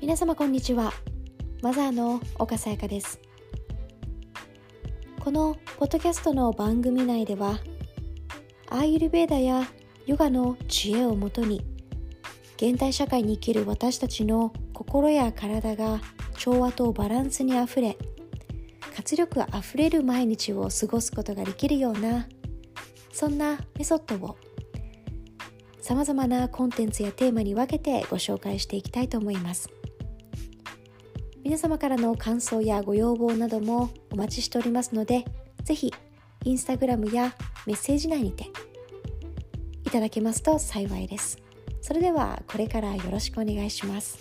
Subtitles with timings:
[0.00, 0.94] 皆様こんにちは。
[1.60, 3.20] マザーの岡さやかです。
[5.20, 7.60] このポッドキャストの番組内では
[8.70, 9.68] アーユルベーダや
[10.06, 11.60] ヨガの知恵をもとに
[12.56, 16.00] 現代社会に生きる私たちの心や体が
[16.38, 17.98] 調和とバランスにあふれ
[18.96, 22.26] 活力あふれる毎日を過ごすことができるような
[23.12, 24.38] そんなメソッドを
[25.82, 29.68] さまざまなコンテンツやテーマに分けてご紹介していきたいと思います。
[31.42, 35.24] 皆様からの感想やご要望などもお待ちしておりますので
[35.64, 35.92] ぜひ
[36.44, 37.34] インスタグラムや
[37.66, 38.44] メッセージ内にて
[39.84, 41.38] いただけますと幸いです。
[41.80, 44.18] それではこれからよろしくお願いします。